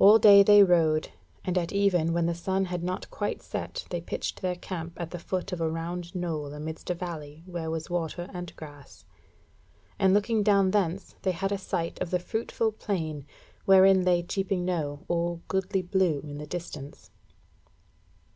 [0.00, 1.10] All day they rode,
[1.44, 5.12] and at even when the sun had not quite set, they pitched their camp at
[5.12, 9.04] the foot of a round knoll amidst a valley where was water and grass;
[10.00, 13.24] and looking down thence, they had a sight of the fruitful plain,
[13.66, 17.12] wherein lay Cheaping Knowe all goodly blue in the distance.